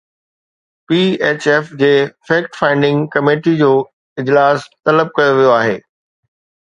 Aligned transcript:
P 0.91 0.99
H 1.27 1.43
F 1.51 1.65
G 1.81 1.89
fact 2.29 2.51
finding 2.61 2.99
committee 3.17 3.53
جو 3.63 3.71
اجلاس 4.25 4.59
طلب 4.89 5.07
ڪيو 5.21 5.31
ويو 5.43 5.55
آهي 5.61 5.81